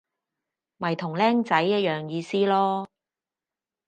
[0.77, 2.87] 咪同僆仔一樣意思囉